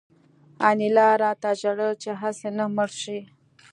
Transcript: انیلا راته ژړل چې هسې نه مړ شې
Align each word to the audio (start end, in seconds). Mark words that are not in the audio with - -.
انیلا 0.69 1.09
راته 1.23 1.49
ژړل 1.61 1.93
چې 2.03 2.11
هسې 2.21 2.49
نه 2.57 2.65
مړ 2.75 2.89
شې 3.01 3.19